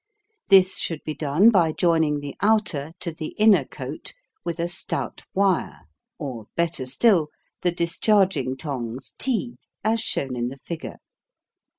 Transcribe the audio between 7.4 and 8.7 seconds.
the discharging